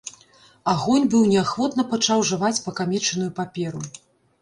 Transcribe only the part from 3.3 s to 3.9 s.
паперу.